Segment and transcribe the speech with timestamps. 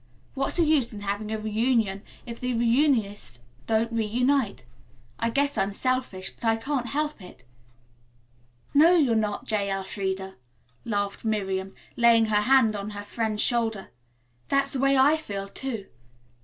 [0.33, 4.65] What's the use in having a reunion if the reunionists don't reunite.
[5.19, 7.43] I guess I'm selfish, but I can't help it."
[8.73, 9.69] "No, you're not, J.
[9.69, 10.37] Elfreda,"
[10.85, 13.89] laughed Miriam, laying her hand on her friend's shoulder.
[14.47, 15.85] "That's the way I feel, too.